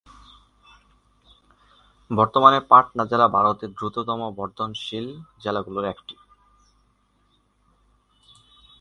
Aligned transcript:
বর্তমানে 2.09 2.59
পাটনা 2.69 3.03
জেলা 3.05 3.27
ভারতের 3.27 3.69
দ্রুততম 3.71 4.19
বর্ধনশীল 4.37 5.05
জেলাগুলির 5.41 5.85
একটি। 5.85 6.15